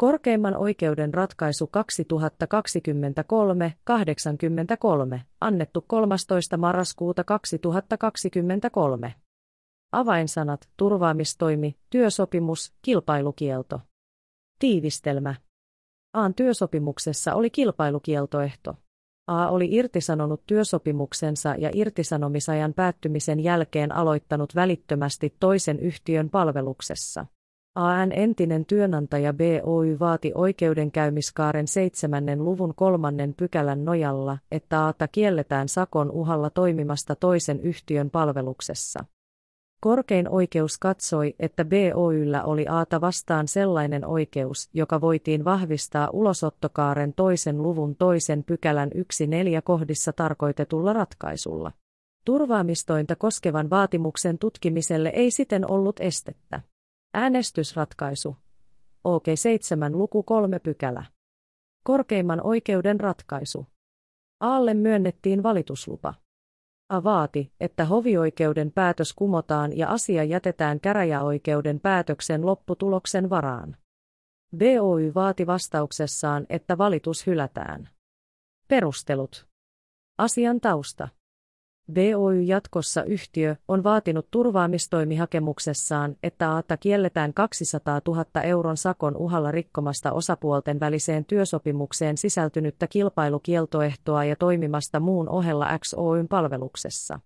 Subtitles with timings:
[0.00, 1.70] Korkeimman oikeuden ratkaisu
[5.14, 6.56] 2023-83, annettu 13.
[6.56, 9.14] marraskuuta 2023.
[9.92, 13.80] Avainsanat, turvaamistoimi, työsopimus, kilpailukielto.
[14.58, 15.34] Tiivistelmä.
[16.14, 18.74] Aan työsopimuksessa oli kilpailukieltoehto.
[19.26, 27.26] A oli irtisanonut työsopimuksensa ja irtisanomisajan päättymisen jälkeen aloittanut välittömästi toisen yhtiön palveluksessa.
[27.74, 36.10] AN entinen työnantaja BOY vaati oikeudenkäymiskaaren seitsemännen luvun kolmannen pykälän nojalla, että Aata kielletään sakon
[36.10, 39.04] uhalla toimimasta toisen yhtiön palveluksessa.
[39.80, 47.62] Korkein oikeus katsoi, että BOYllä oli Aata vastaan sellainen oikeus, joka voitiin vahvistaa ulosottokaaren toisen
[47.62, 51.72] luvun toisen pykälän yksi neljä kohdissa tarkoitetulla ratkaisulla.
[52.24, 56.60] Turvaamistointa koskevan vaatimuksen tutkimiselle ei siten ollut estettä.
[57.14, 58.36] Äänestysratkaisu.
[59.08, 61.04] OK7 luku 3 pykälä.
[61.84, 63.66] Korkeimman oikeuden ratkaisu.
[64.40, 66.14] Aalle myönnettiin valituslupa.
[66.88, 73.76] A vaati, että hovioikeuden päätös kumotaan ja asia jätetään käräjäoikeuden päätöksen lopputuloksen varaan.
[74.56, 77.88] BOY vaati vastauksessaan, että valitus hylätään.
[78.68, 79.46] Perustelut.
[80.18, 81.08] Asian tausta.
[81.90, 90.12] BOY jatkossa yhtiö on vaatinut turvaamistoimihakemuksessaan, että ATA kielletään 200 000 euron sakon uhalla rikkomasta
[90.12, 97.20] osapuolten väliseen työsopimukseen sisältynyttä kilpailukieltoehtoa ja toimimasta muun ohella XOYn palveluksessa.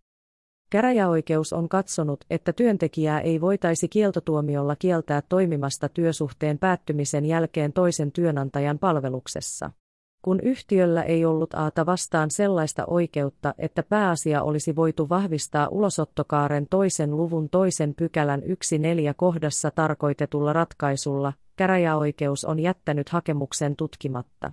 [0.71, 8.79] Käräjäoikeus on katsonut, että työntekijää ei voitaisi kieltotuomiolla kieltää toimimasta työsuhteen päättymisen jälkeen toisen työnantajan
[8.79, 9.71] palveluksessa
[10.25, 17.17] kun yhtiöllä ei ollut aata vastaan sellaista oikeutta, että pääasia olisi voitu vahvistaa ulosottokaaren toisen
[17.17, 24.53] luvun toisen pykälän yksi neljä kohdassa tarkoitetulla ratkaisulla, käräjäoikeus on jättänyt hakemuksen tutkimatta.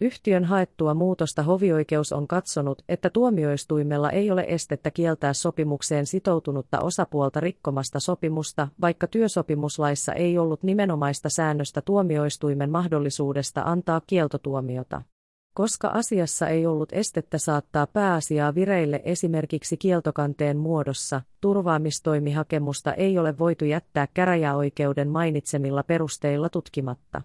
[0.00, 7.40] Yhtiön haettua muutosta hovioikeus on katsonut, että tuomioistuimella ei ole estettä kieltää sopimukseen sitoutunutta osapuolta
[7.40, 15.02] rikkomasta sopimusta, vaikka työsopimuslaissa ei ollut nimenomaista säännöstä tuomioistuimen mahdollisuudesta antaa kieltotuomiota.
[15.54, 23.64] Koska asiassa ei ollut estettä saattaa pääasiaa vireille esimerkiksi kieltokanteen muodossa, turvaamistoimihakemusta ei ole voitu
[23.64, 27.22] jättää käräjäoikeuden mainitsemilla perusteilla tutkimatta.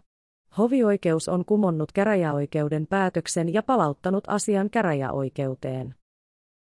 [0.57, 5.95] Hovioikeus on kumonnut käräjäoikeuden päätöksen ja palauttanut asian käräjäoikeuteen.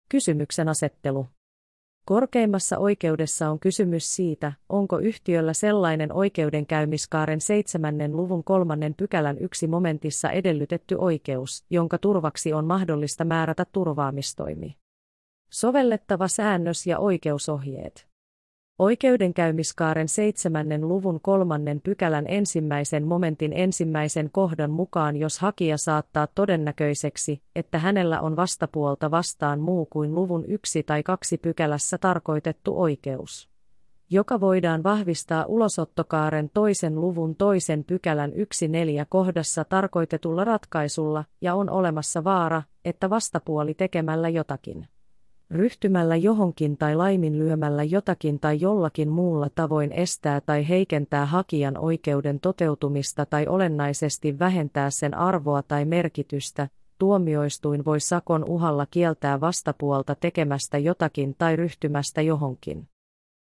[0.08, 1.26] Kysymyksen asettelu.
[2.04, 10.30] Korkeimmassa oikeudessa on kysymys siitä, onko yhtiöllä sellainen oikeudenkäymiskaaren seitsemännen luvun kolmannen pykälän yksi momentissa
[10.30, 14.76] edellytetty oikeus, jonka turvaksi on mahdollista määrätä turvaamistoimi.
[15.50, 18.08] Sovellettava säännös ja oikeusohjeet.
[18.78, 27.78] Oikeudenkäymiskaaren seitsemännen luvun kolmannen pykälän ensimmäisen momentin ensimmäisen kohdan mukaan jos hakija saattaa todennäköiseksi, että
[27.78, 33.48] hänellä on vastapuolta vastaan muu kuin luvun yksi tai kaksi pykälässä tarkoitettu oikeus
[34.10, 41.70] joka voidaan vahvistaa ulosottokaaren toisen luvun toisen pykälän yksi neljä kohdassa tarkoitetulla ratkaisulla, ja on
[41.70, 44.88] olemassa vaara, että vastapuoli tekemällä jotakin
[45.50, 53.26] ryhtymällä johonkin tai laiminlyömällä jotakin tai jollakin muulla tavoin estää tai heikentää hakijan oikeuden toteutumista
[53.26, 61.34] tai olennaisesti vähentää sen arvoa tai merkitystä, tuomioistuin voi sakon uhalla kieltää vastapuolta tekemästä jotakin
[61.38, 62.88] tai ryhtymästä johonkin.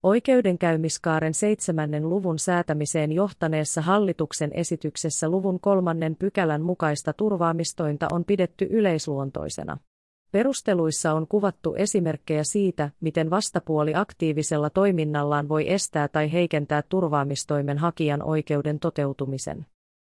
[0.03, 9.79] Oikeudenkäymiskaaren seitsemännen luvun säätämiseen johtaneessa hallituksen esityksessä luvun kolmannen pykälän mukaista turvaamistointa on pidetty yleisluontoisena.
[10.33, 18.23] Perusteluissa on kuvattu esimerkkejä siitä, miten vastapuoli aktiivisella toiminnallaan voi estää tai heikentää turvaamistoimen hakijan
[18.23, 19.67] oikeuden toteutumisen.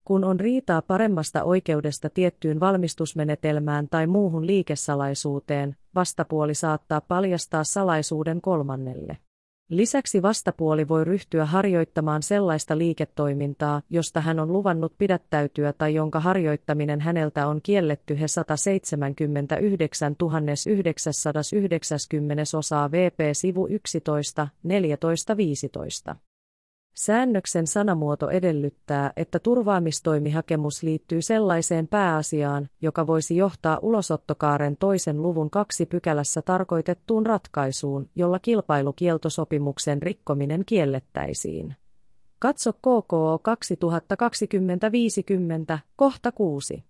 [0.04, 9.18] Kun on riitaa paremmasta oikeudesta tiettyyn valmistusmenetelmään tai muuhun liikesalaisuuteen, vastapuoli saattaa paljastaa salaisuuden kolmannelle.
[9.70, 17.00] Lisäksi vastapuoli voi ryhtyä harjoittamaan sellaista liiketoimintaa, josta hän on luvannut pidättäytyä tai jonka harjoittaminen
[17.00, 20.16] häneltä on kielletty he 179
[21.22, 26.16] 990 osaa VP sivu 11, 14, 15.
[26.94, 35.86] Säännöksen sanamuoto edellyttää, että turvaamistoimihakemus liittyy sellaiseen pääasiaan, joka voisi johtaa ulosottokaaren toisen luvun kaksi
[35.86, 41.74] pykälässä tarkoitettuun ratkaisuun, jolla kilpailukieltosopimuksen rikkominen kiellettäisiin.
[42.38, 44.90] Katso KKO 2020
[45.96, 46.89] kohta 6.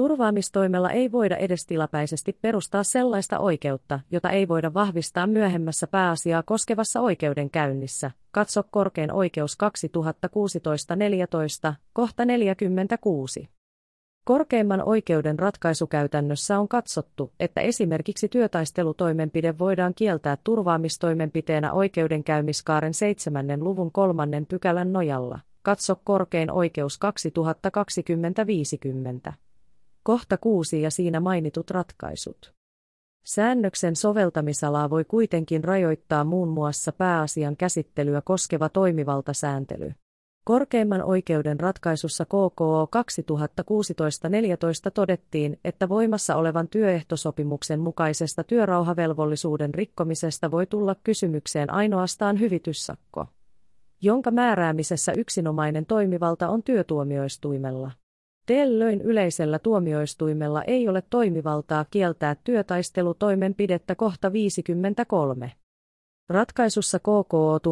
[0.00, 7.00] Turvaamistoimella ei voida edes tilapäisesti perustaa sellaista oikeutta, jota ei voida vahvistaa myöhemmässä pääasiaa koskevassa
[7.00, 8.10] oikeudenkäynnissä.
[8.30, 9.58] Katso korkein oikeus
[11.70, 13.48] 2016-14, kohta 46.
[14.24, 23.46] Korkeimman oikeuden ratkaisukäytännössä on katsottu, että esimerkiksi työtaistelutoimenpide voidaan kieltää turvaamistoimenpiteenä oikeudenkäymiskaaren 7.
[23.64, 25.38] luvun kolmannen pykälän nojalla.
[25.62, 26.98] Katso korkein oikeus
[29.30, 29.32] 2020-50.
[30.02, 32.54] Kohta 6 ja siinä mainitut ratkaisut.
[33.24, 39.92] Säännöksen soveltamisalaa voi kuitenkin rajoittaa muun muassa pääasian käsittelyä koskeva toimivaltasääntely.
[40.44, 42.88] Korkeimman oikeuden ratkaisussa KKO
[44.88, 53.26] 2016-14 todettiin, että voimassa olevan työehtosopimuksen mukaisesta työrauhavelvollisuuden rikkomisesta voi tulla kysymykseen ainoastaan hyvityssakko,
[54.02, 57.90] jonka määräämisessä yksinomainen toimivalta on työtuomioistuimella.
[58.50, 65.52] Tällöin yleisellä tuomioistuimella ei ole toimivaltaa kieltää työtaistelutoimenpidettä kohta 53.
[66.28, 67.62] Ratkaisussa KKO 1999-53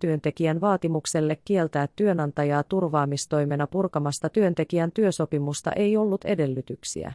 [0.00, 7.12] työntekijän vaatimukselle kieltää työnantajaa turvaamistoimena purkamasta työntekijän työsopimusta ei ollut edellytyksiä.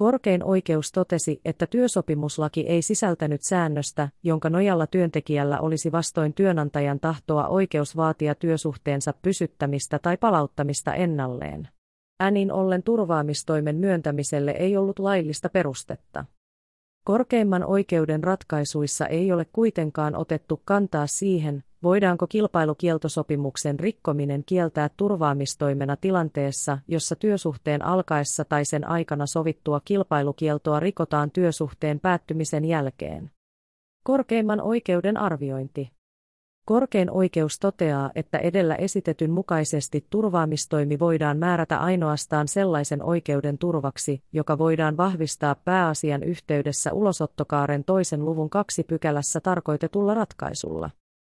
[0.00, 7.48] Korkein oikeus totesi, että työsopimuslaki ei sisältänyt säännöstä, jonka nojalla työntekijällä olisi vastoin työnantajan tahtoa
[7.48, 11.68] oikeus vaatia työsuhteensa pysyttämistä tai palauttamista ennalleen.
[12.22, 16.24] Änin ollen turvaamistoimen myöntämiselle ei ollut laillista perustetta.
[17.04, 26.78] Korkeimman oikeuden ratkaisuissa ei ole kuitenkaan otettu kantaa siihen, voidaanko kilpailukieltosopimuksen rikkominen kieltää turvaamistoimena tilanteessa,
[26.88, 33.30] jossa työsuhteen alkaessa tai sen aikana sovittua kilpailukieltoa rikotaan työsuhteen päättymisen jälkeen.
[34.04, 35.90] Korkeimman oikeuden arviointi
[36.66, 44.58] Korkein oikeus toteaa, että edellä esitetyn mukaisesti turvaamistoimi voidaan määrätä ainoastaan sellaisen oikeuden turvaksi, joka
[44.58, 50.90] voidaan vahvistaa pääasian yhteydessä ulosottokaaren toisen luvun kaksi pykälässä tarkoitetulla ratkaisulla.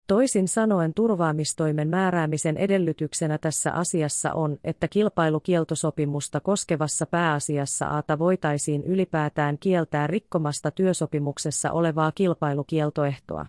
[0.06, 9.58] Toisin sanoen turvaamistoimen määräämisen edellytyksenä tässä asiassa on, että kilpailukieltosopimusta koskevassa pääasiassa aata voitaisiin ylipäätään
[9.58, 13.46] kieltää rikkomasta työsopimuksessa olevaa kilpailukieltoehtoa.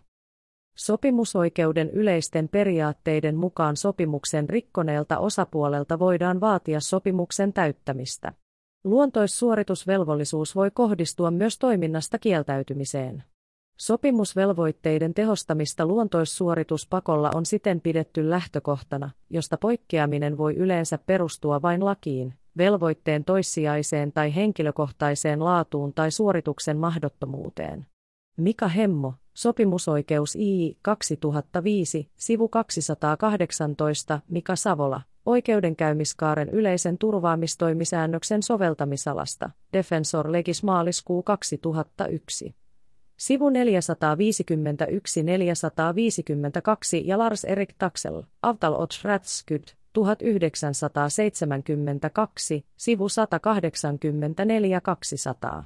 [0.78, 8.34] Sopimusoikeuden yleisten periaatteiden mukaan sopimuksen rikkoneelta osapuolelta voidaan vaatia sopimuksen täyttämistä.
[8.84, 13.24] Luontoissuoritusvelvollisuus voi kohdistua myös toiminnasta kieltäytymiseen.
[13.77, 23.25] Sopimusvelvoitteiden tehostamista luontoissuorituspakolla on siten pidetty lähtökohtana, josta poikkeaminen voi yleensä perustua vain lakiin, velvoitteen
[23.25, 27.86] toissijaiseen tai henkilökohtaiseen laatuun tai suorituksen mahdottomuuteen.
[28.38, 40.63] Mika Hemmo, Sopimusoikeus I 2005, sivu 218, Mika Savola, oikeudenkäymiskaaren yleisen turvaamistoimisäännöksen soveltamisalasta, Defensor Legis
[40.63, 42.56] maaliskuu 2001.
[43.18, 43.54] Sivu 451-452
[47.04, 49.64] ja Lars Erik Taxel, Avtal och Rättskydd,
[49.94, 55.64] 1972, sivu 184-200.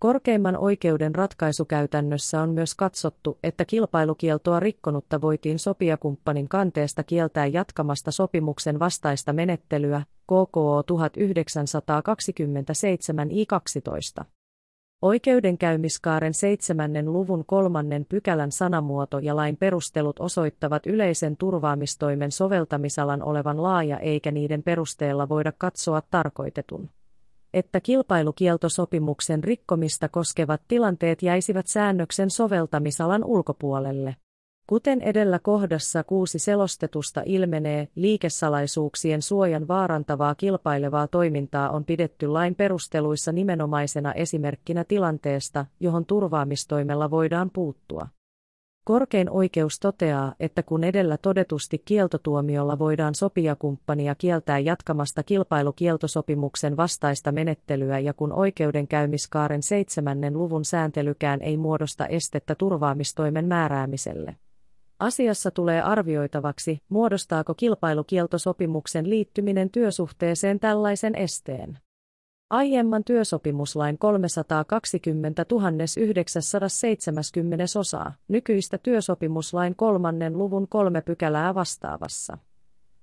[0.00, 8.78] Korkeimman oikeuden ratkaisukäytännössä on myös katsottu, että kilpailukieltoa rikkonutta voitiin sopijakumppanin kanteesta kieltää jatkamasta sopimuksen
[8.78, 14.24] vastaista menettelyä, KKO 1927 I12.
[15.02, 23.98] Oikeudenkäymiskaaren seitsemännen luvun kolmannen pykälän sanamuoto ja lain perustelut osoittavat yleisen turvaamistoimen soveltamisalan olevan laaja
[23.98, 26.90] eikä niiden perusteella voida katsoa tarkoitetun
[27.54, 34.16] että kilpailukieltosopimuksen rikkomista koskevat tilanteet jäisivät säännöksen soveltamisalan ulkopuolelle.
[34.66, 43.32] Kuten edellä kohdassa kuusi selostetusta ilmenee, liikesalaisuuksien suojan vaarantavaa kilpailevaa toimintaa on pidetty lain perusteluissa
[43.32, 48.08] nimenomaisena esimerkkinä tilanteesta, johon turvaamistoimella voidaan puuttua.
[48.84, 57.98] Korkein oikeus toteaa, että kun edellä todetusti kieltotuomiolla voidaan sopijakumppania kieltää jatkamasta kilpailukieltosopimuksen vastaista menettelyä
[57.98, 64.36] ja kun oikeudenkäymiskaaren seitsemännen luvun sääntelykään ei muodosta estettä turvaamistoimen määräämiselle.
[64.98, 71.78] Asiassa tulee arvioitavaksi, muodostaako kilpailukieltosopimuksen liittyminen työsuhteeseen tällaisen esteen.
[72.50, 75.44] Aiemman työsopimuslain 320
[75.96, 82.38] 970 osaa, nykyistä työsopimuslain kolmannen luvun kolme pykälää vastaavassa.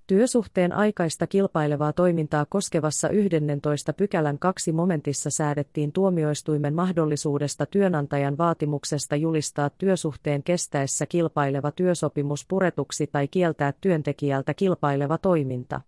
[0.07, 9.69] Työsuhteen aikaista kilpailevaa toimintaa koskevassa 11 pykälän kaksi momentissa säädettiin tuomioistuimen mahdollisuudesta työnantajan vaatimuksesta julistaa
[9.69, 15.81] työsuhteen kestäessä kilpaileva työsopimus puretuksi tai kieltää työntekijältä kilpaileva toiminta.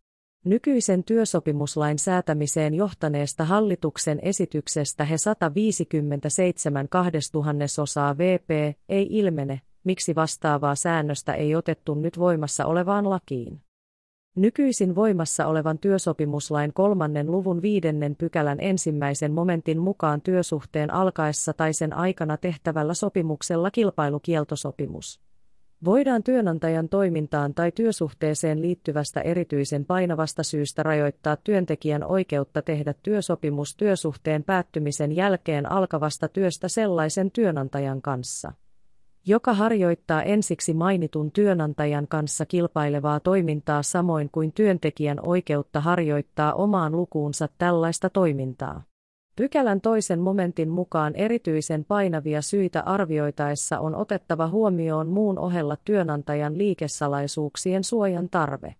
[0.45, 8.49] Nykyisen työsopimuslain säätämiseen johtaneesta hallituksen esityksestä he 157 2000 VP
[8.89, 13.64] ei ilmene, miksi vastaavaa säännöstä ei otettu nyt voimassa olevaan lakiin.
[14.35, 21.93] Nykyisin voimassa olevan työsopimuslain kolmannen luvun viidennen pykälän ensimmäisen momentin mukaan työsuhteen alkaessa tai sen
[21.93, 25.19] aikana tehtävällä sopimuksella kilpailukieltosopimus.
[25.85, 34.43] Voidaan työnantajan toimintaan tai työsuhteeseen liittyvästä erityisen painavasta syystä rajoittaa työntekijän oikeutta tehdä työsopimus työsuhteen
[34.43, 38.51] päättymisen jälkeen alkavasta työstä sellaisen työnantajan kanssa
[39.27, 47.49] joka harjoittaa ensiksi mainitun työnantajan kanssa kilpailevaa toimintaa samoin kuin työntekijän oikeutta harjoittaa omaan lukuunsa
[47.57, 48.83] tällaista toimintaa.
[49.35, 57.83] Pykälän toisen momentin mukaan erityisen painavia syitä arvioitaessa on otettava huomioon muun ohella työnantajan liikesalaisuuksien
[57.83, 58.75] suojan tarve.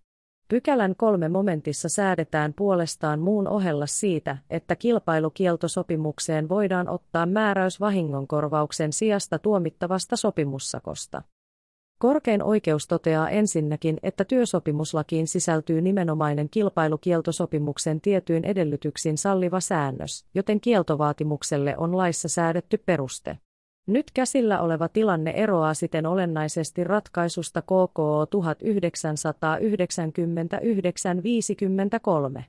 [0.48, 9.38] Pykälän kolme momentissa säädetään puolestaan muun ohella siitä, että kilpailukieltosopimukseen voidaan ottaa määräys vahingonkorvauksen sijasta
[9.38, 11.22] tuomittavasta sopimussakosta.
[11.98, 21.74] Korkein oikeus toteaa ensinnäkin, että työsopimuslakiin sisältyy nimenomainen kilpailukieltosopimuksen tietyin edellytyksin salliva säännös, joten kieltovaatimukselle
[21.76, 23.38] on laissa säädetty peruste.
[23.86, 28.26] Nyt käsillä oleva tilanne eroaa siten olennaisesti ratkaisusta KKO
[32.38, 32.42] 1999-53.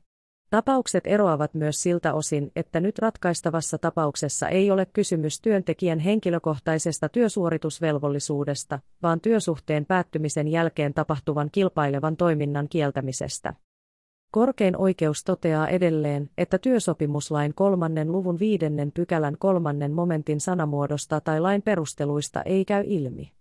[0.49, 8.79] Tapaukset eroavat myös siltä osin, että nyt ratkaistavassa tapauksessa ei ole kysymys työntekijän henkilökohtaisesta työsuoritusvelvollisuudesta,
[9.03, 13.53] vaan työsuhteen päättymisen jälkeen tapahtuvan kilpailevan toiminnan kieltämisestä.
[14.31, 21.61] Korkein oikeus toteaa edelleen, että työsopimuslain kolmannen luvun viidennen pykälän kolmannen momentin sanamuodosta tai lain
[21.61, 23.37] perusteluista ei käy ilmi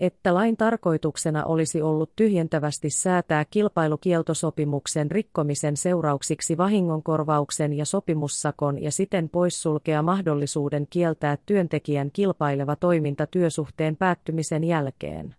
[0.00, 9.28] että lain tarkoituksena olisi ollut tyhjentävästi säätää kilpailukieltosopimuksen rikkomisen seurauksiksi vahingonkorvauksen ja sopimussakon ja siten
[9.28, 15.34] poissulkea mahdollisuuden kieltää työntekijän kilpaileva toiminta työsuhteen päättymisen jälkeen.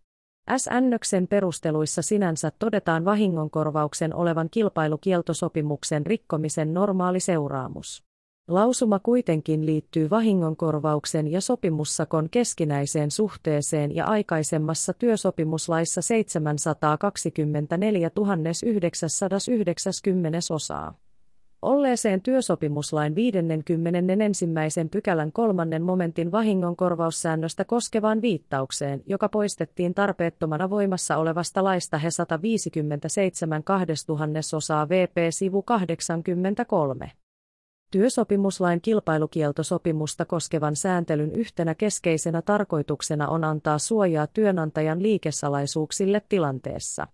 [0.58, 8.03] S-ännöksen perusteluissa sinänsä todetaan vahingonkorvauksen olevan kilpailukieltosopimuksen rikkomisen normaali seuraamus.
[8.48, 18.12] Lausuma kuitenkin liittyy vahingonkorvauksen ja sopimussakon keskinäiseen suhteeseen ja aikaisemmassa työsopimuslaissa 724
[18.63, 21.09] 990 osaa.
[21.62, 24.46] Olleeseen työsopimuslain 51.
[24.92, 34.39] pykälän kolmannen momentin vahingonkorvaussäännöstä koskevaan viittaukseen, joka poistettiin tarpeettomana voimassa olevasta laista he 157 2000
[34.58, 37.12] osaa VP sivu 83.
[37.92, 47.08] Työsopimuslain kilpailukieltosopimusta koskevan sääntelyn yhtenä keskeisenä tarkoituksena on antaa suojaa työnantajan liikesalaisuuksille tilanteessa,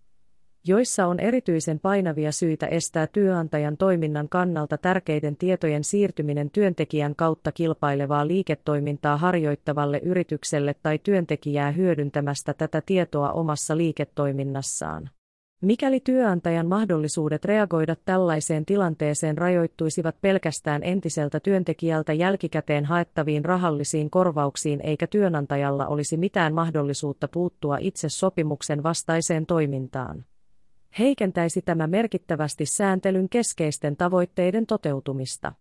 [0.68, 8.28] joissa on erityisen painavia syitä estää työnantajan toiminnan kannalta tärkeiden tietojen siirtyminen työntekijän kautta kilpailevaa
[8.28, 15.10] liiketoimintaa harjoittavalle yritykselle tai työntekijää hyödyntämästä tätä tietoa omassa liiketoiminnassaan.
[15.62, 25.08] Mikäli työnantajan mahdollisuudet reagoida tällaiseen tilanteeseen rajoittuisivat pelkästään entiseltä työntekijältä jälkikäteen haettaviin rahallisiin korvauksiin eikä
[25.08, 30.26] työnantajalla olisi mitään mahdollisuutta puuttua itse sopimuksen vastaiseen toimintaan.
[31.00, 35.54] Heikentäisi tämä merkittävästi sääntelyn keskeisten tavoitteiden toteutumista.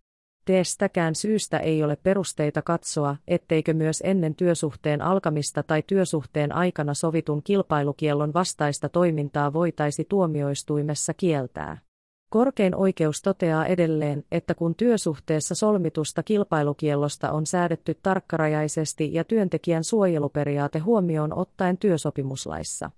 [0.44, 7.42] Teestäkään syystä ei ole perusteita katsoa, etteikö myös ennen työsuhteen alkamista tai työsuhteen aikana sovitun
[7.42, 11.78] kilpailukiellon vastaista toimintaa voitaisi tuomioistuimessa kieltää.
[12.30, 20.78] Korkein oikeus toteaa edelleen, että kun työsuhteessa solmitusta kilpailukiellosta on säädetty tarkkarajaisesti ja työntekijän suojeluperiaate
[20.78, 22.90] huomioon ottaen työsopimuslaissa,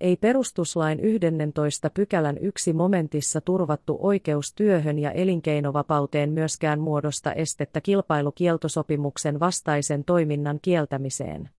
[0.00, 9.40] ei perustuslain 11 pykälän yksi momentissa turvattu oikeus työhön ja elinkeinovapauteen myöskään muodosta estettä kilpailukieltosopimuksen
[9.40, 11.50] vastaisen toiminnan kieltämiseen.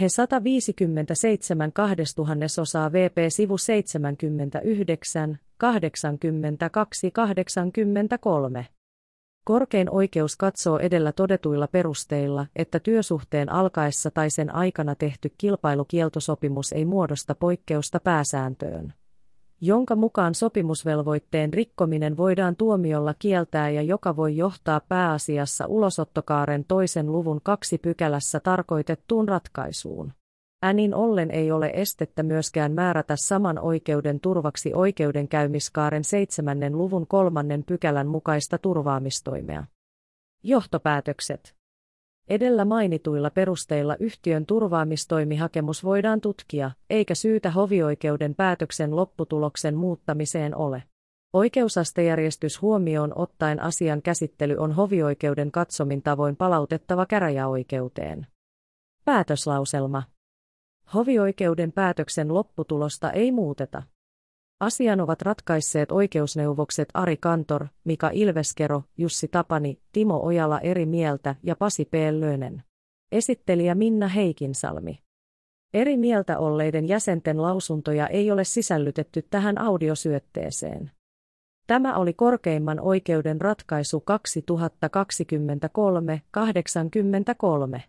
[0.00, 8.66] He 157 2000 osaa VP sivu 79, 82 83.
[9.44, 16.84] Korkein oikeus katsoo edellä todetuilla perusteilla, että työsuhteen alkaessa tai sen aikana tehty kilpailukieltosopimus ei
[16.84, 18.94] muodosta poikkeusta pääsääntöön
[19.60, 27.40] jonka mukaan sopimusvelvoitteen rikkominen voidaan tuomiolla kieltää ja joka voi johtaa pääasiassa ulosottokaaren toisen luvun
[27.42, 30.12] kaksi pykälässä tarkoitettuun ratkaisuun.
[30.62, 38.06] Änin ollen ei ole estettä myöskään määrätä saman oikeuden turvaksi oikeudenkäymiskaaren seitsemännen luvun kolmannen pykälän
[38.06, 39.64] mukaista turvaamistoimea.
[40.42, 41.54] Johtopäätökset
[42.28, 50.82] Edellä mainituilla perusteilla yhtiön turvaamistoimihakemus voidaan tutkia, eikä syytä hovioikeuden päätöksen lopputuloksen muuttamiseen ole.
[51.32, 58.26] Oikeusastejärjestys huomioon ottaen asian käsittely on hovioikeuden katsomin tavoin palautettava käräjäoikeuteen.
[59.04, 60.02] Päätöslauselma.
[60.94, 63.82] Hovioikeuden päätöksen lopputulosta ei muuteta.
[64.60, 71.56] Asian ovat ratkaisseet oikeusneuvokset Ari Kantor, Mika Ilveskero, Jussi Tapani, Timo Ojala eri mieltä ja
[71.56, 71.94] Pasi P.
[72.18, 72.62] Lönen.
[73.12, 74.98] Esittelijä Minna Heikinsalmi.
[75.74, 80.90] Eri mieltä olleiden jäsenten lausuntoja ei ole sisällytetty tähän audiosyötteeseen.
[81.66, 84.04] Tämä oli korkeimman oikeuden ratkaisu
[87.76, 87.80] 2023-83.